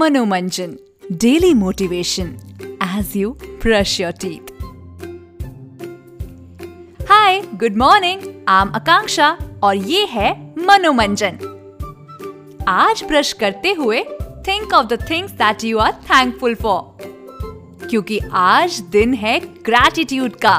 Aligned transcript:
Manomanjan 0.00 0.72
Daily 1.16 1.54
Motivation 1.54 2.36
as 2.80 3.16
you 3.16 3.28
brush 3.60 3.98
your 3.98 4.12
teeth. 4.12 4.50
Hi, 7.08 7.40
good 7.56 7.76
morning. 7.76 8.20
I'm 8.46 8.74
Akanksha 8.74 9.30
और 9.62 9.76
ये 9.76 10.04
है 10.04 10.30
मनोमंजन 10.66 11.38
आज 12.68 13.04
brush 13.08 13.32
करते 13.32 13.72
हुए 13.72 14.02
think 14.48 14.72
of 14.74 14.86
the 14.86 15.00
things 15.10 15.32
that 15.32 15.64
you 15.64 15.78
are 15.78 15.92
thankful 16.10 16.54
for 16.54 17.88
क्योंकि 17.90 18.20
आज 18.32 18.80
दिन 18.92 19.14
है 19.14 19.38
ग्रैटिट्यूड 19.64 20.36
का 20.44 20.58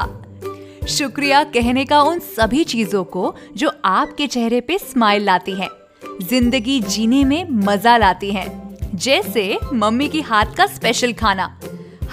शुक्रिया 0.88 1.44
कहने 1.54 1.84
का 1.84 2.02
उन 2.02 2.18
सभी 2.36 2.64
चीज़ों 2.64 3.04
को 3.16 3.34
जो 3.56 3.72
आपके 3.84 4.26
चेहरे 4.26 4.60
पे 4.60 4.78
स्माइल 4.78 5.24
लाती 5.24 5.60
हैं, 5.60 5.68
ज़िंदगी 6.22 6.80
जीने 6.80 7.24
में 7.24 7.44
मज़ा 7.66 7.96
लाती 7.96 8.30
हैं। 8.30 8.67
जैसे 8.98 9.58
मम्मी 9.74 10.08
की 10.08 10.20
हाथ 10.20 10.54
का 10.56 10.66
स्पेशल 10.66 11.12
खाना। 11.12 11.58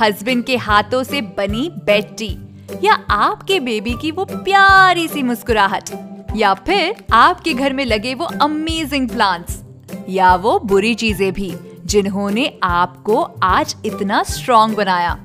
हस्बैंड 0.02 0.44
के 0.46 0.58
हाथों 0.58 1.04
से 1.04 1.22
बनी 1.22 1.70
बेड 1.86 2.16
टी 2.18 2.38
या 2.84 2.94
आपके 3.10 3.60
बेबी 3.60 3.94
की 4.02 4.12
वो 4.12 4.26
प्यारी 4.26 5.08
सी 5.08 5.24
मुस्कुराहट। 5.24 5.90
या 6.36 6.54
फिर 6.54 7.04
आपके 7.14 7.54
घर 7.54 7.74
में 7.74 7.86
लगे 7.86 8.14
वो 8.14 8.26
अमेजिंग 8.26 9.10
प्लांट्स 9.10 9.62
या 10.10 10.36
वो 10.36 10.60
बुरी 10.60 10.94
चीज़ें 10.96 11.32
भी, 11.34 11.54
जिन्होंने 11.86 12.60
आपको 12.64 13.22
आज 13.44 13.76
इतना 13.86 14.24
स्ट्रॉन्ग 14.24 14.76
बनाया। 14.78 15.18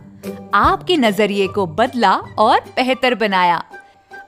आपके 0.55 0.97
नज़रिए 0.97 1.47
को 1.47 1.67
बदला 1.67 2.12
और 2.39 2.61
बेहतर 2.77 3.15
बनाया। 3.15 3.62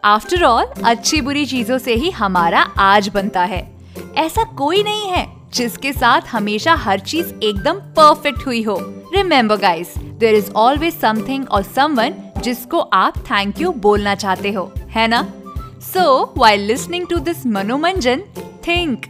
आफ्टर 0.05 0.45
ऑल 0.45 0.65
अच्छी 0.85 1.21
बुरी 1.21 1.47
चीज़ों 1.47 1.79
से 1.79 1.95
ही 1.95 2.11
हमारा 2.11 2.61
आज 2.79 3.09
बनता 3.09 3.45
है। 3.45 3.71
ऐसा 4.17 4.45
कोई 4.45 4.83
नहीं 4.83 5.09
है। 5.09 5.42
जिसके 5.55 5.93
साथ 5.93 6.29
हमेशा 6.29 6.75
हर 6.75 7.01
चीज़ 7.01 7.33
एकदम 7.35 7.79
परफेक्ट 7.97 8.47
हुई 8.47 8.63
हो। 8.63 8.77
Remember 9.15 9.57
guys 9.57 9.95
there 9.99 10.35
is 10.35 10.51
always 10.57 10.99
something 11.01 11.49
और 11.49 11.63
समवन 11.65 12.15
जिसको 12.45 12.79
आप 12.79 13.19
थैंक 13.21 13.61
यू 13.61 13.73
बोलना 13.79 14.15
चाहते 14.15 14.53
हो, 14.53 14.73
है 14.91 15.07
ना? 15.09 15.23
So 15.83 16.35
while 16.39 16.61
listening 16.61 17.07
to 17.07 17.19
this 17.21 17.47
Manomanjan 17.49 18.23
think 18.69 19.07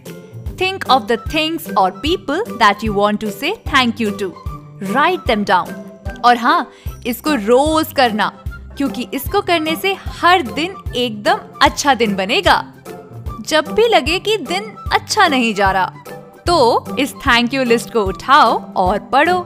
think 0.61 0.85
of 0.91 1.03
the 1.03 1.19
things 1.35 1.70
और 1.70 1.91
people 2.01 2.45
that 2.48 2.85
you 2.85 2.93
want 2.93 3.20
to 3.20 3.31
say 3.31 3.53
thank 3.67 4.01
you 4.01 4.11
to 4.11 4.33
write 4.83 5.27
them 5.27 5.45
down 5.45 6.20
और 6.25 6.37
हाँ 6.37 6.70
इसको 7.07 7.35
रोज 7.37 7.93
करना, 7.93 8.29
क्योंकि 8.77 9.07
इसको 9.15 9.41
करने 9.43 9.75
से 9.77 9.95
हर 10.20 10.43
दिन 10.45 10.75
एकदम 10.97 11.39
अच्छा 11.63 11.95
दिन 11.95 12.15
बनेगा। 12.17 12.63
जब 13.48 13.73
भी 13.75 13.89
लगे 13.89 14.19
कि 14.19 14.37
दिन 14.39 14.65
अच्छा 14.93 15.27
नहीं 15.29 15.55
जा 15.55 15.70
रहा 15.70 16.02
तो 16.47 16.97
इस 16.98 17.15
थैंक 17.17 17.55
यू 17.55 17.62
लिस्ट 17.65 17.93
को 17.93 18.05
उठाओ 18.05 18.59
और 18.77 18.98
पढ़ो। 19.12 19.39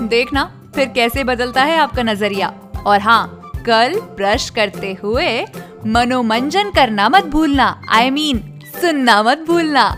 देखना 0.00 0.44
फिर 0.74 0.88
कैसे 0.88 1.24
बदलता 1.24 1.62
है 1.62 1.78
आपका 1.78 2.02
नज़रिया। 2.02 2.52
और 2.86 3.00
हाँ 3.00 3.52
कल 3.66 3.98
ब्रश 4.16 4.48
करते 4.50 4.92
हुए 5.02 5.28
मनोमंजन 5.86 6.70
करना 6.70 7.08
मत 7.08 7.24
भूलना। 7.24 7.68
आई 7.88 8.08
I 8.08 8.12
मीन 8.12 8.38
mean, 8.38 8.80
सुनना 8.80 9.22
मत 9.22 9.44
भूलना। 9.48 9.88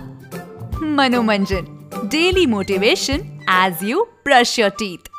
Manomanjan 0.83 1.67
daily 2.05 2.47
motivation 2.47 3.21
as 3.51 3.79
you 3.83 4.03
brush 4.25 4.59
your 4.59 4.71
teeth 4.71 5.12